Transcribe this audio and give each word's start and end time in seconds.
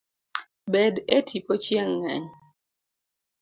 Bed 0.71 0.95
e 1.15 1.17
tipo 1.29 1.53
chieng' 1.63 1.95
ng'eny 1.99 2.25